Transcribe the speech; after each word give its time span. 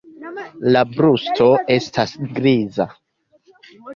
La 0.75 0.81
brusto 0.93 1.49
estas 1.75 2.15
griza. 2.39 2.87